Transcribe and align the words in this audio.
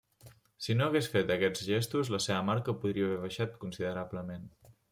Si 0.67 0.75
no 0.77 0.85
hagués 0.85 1.09
fet 1.15 1.33
aquests 1.35 1.67
gestos, 1.69 2.11
la 2.15 2.21
seva 2.27 2.41
marca 2.49 2.77
podria 2.87 3.11
haver 3.11 3.23
baixat 3.27 3.57
considerablement. 3.67 4.53